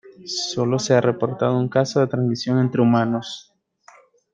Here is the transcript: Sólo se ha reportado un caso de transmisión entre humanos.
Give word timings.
Sólo 0.25 0.79
se 0.79 0.95
ha 0.95 1.01
reportado 1.01 1.55
un 1.55 1.69
caso 1.69 1.99
de 1.99 2.07
transmisión 2.07 2.57
entre 2.57 2.81
humanos. 2.81 3.53